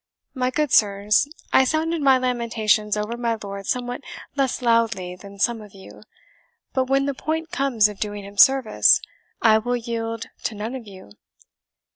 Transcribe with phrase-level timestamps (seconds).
[0.33, 4.01] My good sirs, I sounded my lamentations over my lord somewhat
[4.35, 6.01] less loudly than some of you;
[6.73, 8.99] but when the point comes of doing him service,
[9.43, 11.11] I will yield to none of you.